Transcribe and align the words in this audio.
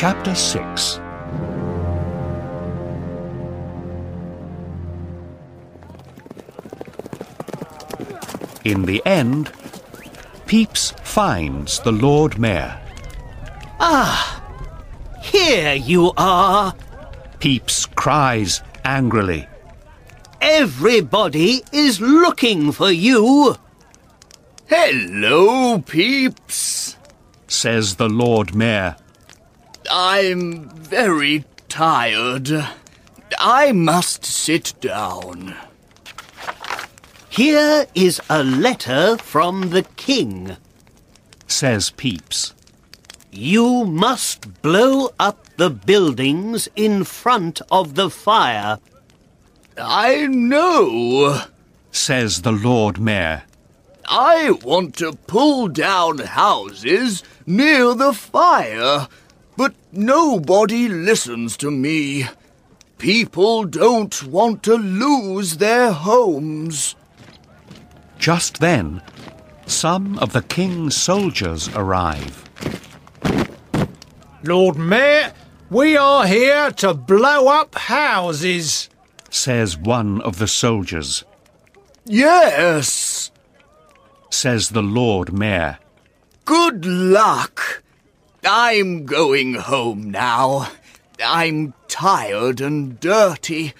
Chapter 0.00 0.34
6 0.34 0.96
In 8.64 8.86
the 8.86 9.02
end, 9.04 9.52
Pepys 10.46 10.92
finds 11.02 11.80
the 11.80 11.92
Lord 11.92 12.38
Mayor. 12.38 12.80
Ah, 13.78 14.42
here 15.20 15.74
you 15.74 16.14
are. 16.16 16.74
Pepys 17.38 17.84
cries 17.94 18.62
angrily. 18.86 19.46
Everybody 20.40 21.62
is 21.74 22.00
looking 22.00 22.72
for 22.72 22.90
you. 22.90 23.54
Hello, 24.66 25.78
Pepys. 25.80 26.96
says 27.48 27.96
the 27.96 28.08
Lord 28.08 28.54
Mayor. 28.54 28.96
I'm 29.90 30.68
very 30.68 31.44
tired. 31.68 32.66
I 33.38 33.72
must 33.72 34.24
sit 34.24 34.74
down. 34.80 35.56
Here 37.28 37.86
is 37.94 38.20
a 38.30 38.44
letter 38.44 39.16
from 39.18 39.70
the 39.70 39.82
king. 39.96 40.56
says 41.46 41.90
Pepys. 41.90 42.54
You 43.32 43.84
must 43.84 44.62
blow 44.62 45.10
up 45.18 45.46
the 45.56 45.70
buildings 45.70 46.68
in 46.76 47.04
front 47.04 47.60
of 47.70 47.94
the 47.94 48.10
fire. 48.10 48.78
I 49.78 50.26
know. 50.26 51.42
says 51.90 52.42
the 52.42 52.52
Lord 52.52 53.00
Mayor. 53.00 53.44
I 54.08 54.50
want 54.50 54.96
to 54.96 55.12
pull 55.12 55.68
down 55.68 56.18
houses 56.18 57.22
near 57.46 57.94
the 57.94 58.12
fire, 58.12 59.06
but 59.60 59.74
nobody 59.92 60.88
listens 60.88 61.54
to 61.54 61.70
me. 61.70 62.24
People 62.96 63.64
don't 63.64 64.22
want 64.22 64.62
to 64.62 64.74
lose 64.74 65.58
their 65.58 65.92
homes. 65.92 66.96
Just 68.18 68.60
then, 68.60 69.02
some 69.66 70.18
of 70.18 70.32
the 70.32 70.40
king's 70.40 70.96
soldiers 70.96 71.68
arrive. 71.74 72.42
Lord 74.42 74.78
Mayor, 74.78 75.34
we 75.68 75.94
are 75.94 76.26
here 76.26 76.70
to 76.82 76.94
blow 76.94 77.48
up 77.48 77.74
houses. 77.74 78.88
says 79.28 79.76
one 79.76 80.22
of 80.22 80.38
the 80.38 80.48
soldiers, 80.48 81.22
Yes. 82.06 83.30
says 84.30 84.70
the 84.70 84.82
Lord 84.82 85.34
Mayor. 85.34 85.78
Good 86.46 86.86
luck. 86.86 87.82
I'm 88.44 89.04
going 89.06 89.54
home 89.54 90.10
now. 90.10 90.70
I'm 91.22 91.74
tired 91.88 92.60
and 92.60 92.98
dirty, 92.98 93.74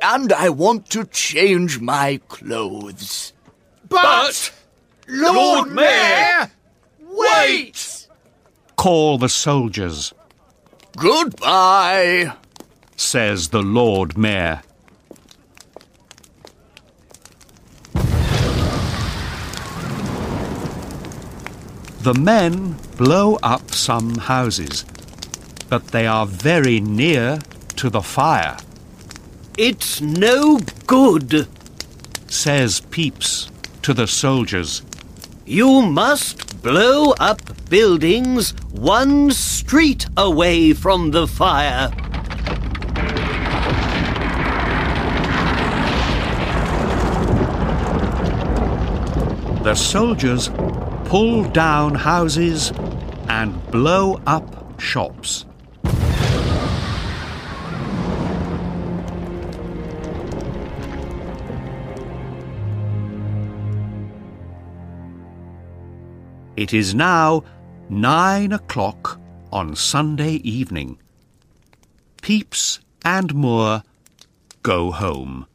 and 0.00 0.32
I 0.32 0.48
want 0.50 0.90
to 0.90 1.04
change 1.06 1.80
my 1.80 2.20
clothes. 2.28 3.32
But, 3.88 4.52
Lord 5.08 5.72
Mayor, 5.72 6.50
wait! 7.00 8.08
Call 8.76 9.18
the 9.18 9.28
soldiers, 9.28 10.12
Goodbye. 10.96 12.32
says 12.96 13.48
the 13.48 13.62
Lord 13.62 14.16
Mayor. 14.16 14.62
The 22.04 22.12
men 22.12 22.76
blow 22.98 23.38
up 23.42 23.70
some 23.70 24.16
houses, 24.18 24.84
but 25.70 25.86
they 25.86 26.06
are 26.06 26.26
very 26.26 26.78
near 26.78 27.38
to 27.76 27.88
the 27.88 28.02
fire, 28.02 28.58
It's 29.56 30.02
no 30.02 30.58
good. 30.86 31.48
says 32.26 32.80
Pepys 32.80 33.48
to 33.80 33.94
the 33.94 34.06
soldiers. 34.06 34.82
You 35.46 35.80
must 35.80 36.62
blow 36.62 37.12
up 37.12 37.40
buildings 37.70 38.50
one 38.72 39.30
street 39.30 40.04
away 40.18 40.74
from 40.74 41.10
the 41.12 41.26
fire. 41.26 41.88
The 49.62 49.74
soldiers 49.74 50.50
pull 51.14 51.44
down 51.50 51.94
houses 51.94 52.72
and 53.28 53.64
blow 53.70 54.20
up 54.26 54.80
shops. 54.80 55.44
It 66.56 66.74
is 66.74 66.96
now 66.96 67.44
nine 67.88 68.50
o'clock 68.50 69.20
on 69.52 69.76
Sunday 69.76 70.40
evening. 70.42 70.98
Pepys 72.22 72.80
and 73.04 73.32
Moore 73.36 73.84
go 74.64 74.90
home. 74.90 75.46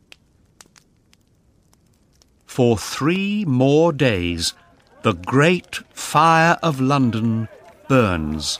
For 2.46 2.78
three 2.78 3.44
more 3.44 3.92
days, 3.92 4.53
the 5.02 5.14
great 5.14 5.76
fire 5.94 6.58
of 6.62 6.82
London 6.82 7.48
burns. 7.88 8.60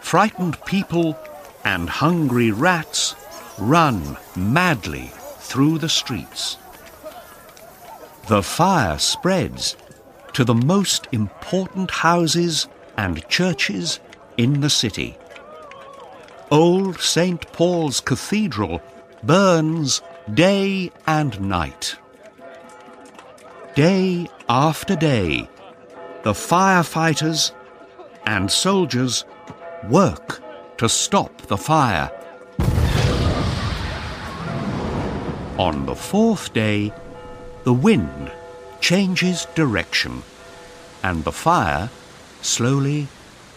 Frightened 0.00 0.62
people 0.64 1.16
and 1.64 1.88
hungry 1.88 2.50
rats 2.50 3.14
run 3.58 4.16
madly 4.34 5.12
through 5.38 5.78
the 5.78 5.88
streets. 5.88 6.56
The 8.28 8.42
fire 8.42 8.98
spreads 8.98 9.76
to 10.32 10.44
the 10.44 10.54
most 10.54 11.06
important 11.12 11.90
houses 11.90 12.66
and 12.96 13.26
churches 13.28 14.00
in 14.36 14.60
the 14.60 14.70
city. 14.70 15.16
Old 16.50 17.00
St. 17.00 17.40
Paul's 17.52 18.00
Cathedral 18.00 18.82
burns 19.22 20.02
day 20.34 20.90
and 21.06 21.40
night. 21.40 21.96
Day 23.74 24.28
after 24.48 24.96
day, 24.96 25.48
the 26.22 26.32
firefighters 26.32 27.52
and 28.26 28.50
soldiers 28.50 29.24
work 29.88 30.40
to 30.78 30.88
stop 30.88 31.42
the 31.42 31.56
fire. 31.56 32.10
On 35.58 35.86
the 35.86 35.94
fourth 35.94 36.52
day, 36.52 36.92
the 37.64 37.72
wind 37.72 38.32
changes 38.80 39.46
direction 39.54 40.22
and 41.02 41.24
the 41.24 41.32
fire 41.32 41.90
slowly 42.40 43.06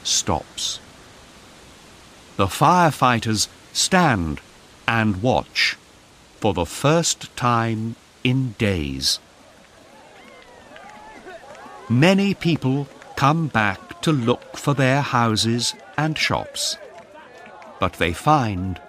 stops. 0.03 0.79
The 2.37 2.47
firefighters 2.47 3.47
stand 3.73 4.41
and 4.87 5.21
watch 5.21 5.77
for 6.39 6.53
the 6.53 6.65
first 6.65 7.35
time 7.35 7.95
in 8.23 8.51
days. 8.57 9.19
Many 11.89 12.33
people 12.33 12.87
come 13.15 13.47
back 13.47 14.01
to 14.01 14.11
look 14.11 14.57
for 14.57 14.73
their 14.73 15.01
houses 15.01 15.75
and 15.97 16.17
shops, 16.17 16.77
but 17.79 17.93
they 17.93 18.11
find 18.11 18.81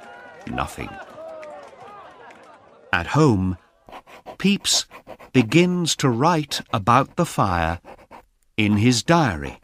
nothing. 0.46 0.88
At 2.92 3.08
home, 3.08 3.58
Pepys 4.38 4.86
begins 5.34 5.94
to 5.96 6.08
write 6.08 6.62
about 6.72 7.16
the 7.16 7.26
fire 7.26 7.80
in 8.56 8.78
his 8.78 9.02
diary. 9.02 9.60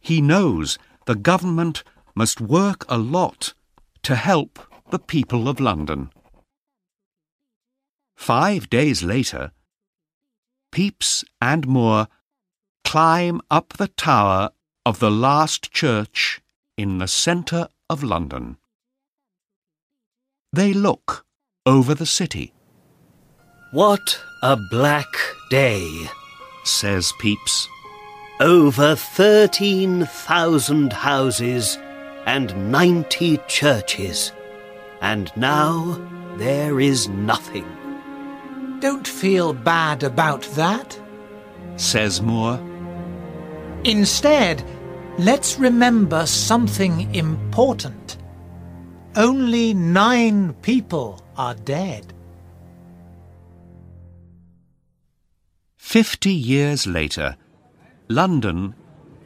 He 0.00 0.20
knows 0.20 0.78
the 1.06 1.14
government 1.14 1.84
must 2.16 2.40
work 2.40 2.84
a 2.88 2.98
lot 2.98 3.54
to 4.02 4.16
help 4.16 4.58
the 4.90 4.98
people 4.98 5.48
of 5.48 5.60
London. 5.60 6.10
Five 8.16 8.68
days 8.68 9.04
later, 9.04 9.52
Pepys 10.74 11.24
and 11.40 11.66
Moore 11.68 12.08
climb 12.84 13.40
up 13.48 13.74
the 13.74 13.86
tower 13.88 14.50
of 14.84 14.98
the 14.98 15.10
last 15.10 15.70
church 15.70 16.42
in 16.76 16.98
the 16.98 17.06
centre 17.06 17.68
of 17.88 18.02
London. 18.02 18.56
They 20.52 20.72
look 20.72 21.24
over 21.64 21.94
the 21.94 22.06
city, 22.06 22.52
What 23.70 24.20
a 24.42 24.56
black 24.70 25.06
day. 25.48 26.08
says 26.64 27.12
Pepys. 27.20 27.68
Over 28.40 28.96
13,000 28.96 30.92
houses 30.92 31.78
and 32.26 32.72
90 32.72 33.38
churches. 33.46 34.32
And 35.00 35.30
now 35.36 36.00
there 36.36 36.80
is 36.80 37.08
nothing. 37.08 37.83
Don't 38.84 39.08
feel 39.08 39.52
bad 39.52 40.04
about 40.04 40.42
that. 40.54 41.00
says 41.76 42.20
Moore. 42.20 42.60
Instead, 43.84 44.62
Let's 45.18 45.60
remember 45.60 46.26
something 46.26 47.14
important. 47.14 48.18
Only 49.14 49.72
nine 49.72 50.54
people 50.54 51.20
are 51.36 51.54
dead. 51.54 52.12
Fifty 55.76 56.32
years 56.32 56.84
later, 56.88 57.36
London 58.08 58.74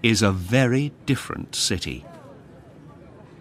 is 0.03 0.21
a 0.21 0.31
very 0.31 0.93
different 1.07 1.55
city. 1.55 2.05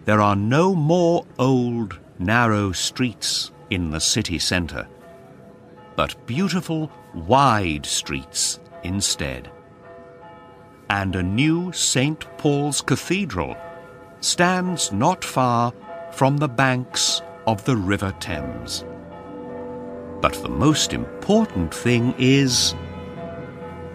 There 0.06 0.22
are 0.22 0.36
no 0.36 0.74
more 0.74 1.26
old, 1.38 1.98
narrow 2.18 2.72
streets 2.72 3.52
in 3.68 3.90
the 3.90 4.00
city 4.00 4.38
centre, 4.38 4.88
but 5.98 6.14
beautiful, 6.26 6.88
wide 7.12 7.84
streets 7.84 8.60
instead. 8.84 9.50
And 10.88 11.16
a 11.16 11.24
new 11.24 11.72
St. 11.72 12.20
Paul's 12.38 12.80
Cathedral 12.80 13.56
stands 14.20 14.92
not 14.92 15.24
far 15.24 15.74
from 16.12 16.36
the 16.36 16.46
banks 16.48 17.20
of 17.48 17.64
the 17.64 17.76
River 17.76 18.14
Thames. 18.20 18.84
But 20.20 20.34
the 20.34 20.48
most 20.48 20.92
important 20.92 21.74
thing 21.74 22.14
is 22.16 22.76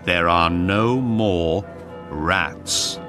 there 0.03 0.27
are 0.27 0.49
no 0.49 0.99
more 0.99 1.63
rats. 2.09 2.99